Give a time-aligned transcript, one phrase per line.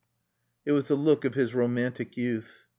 [0.65, 2.65] It was the look of his romantic youth.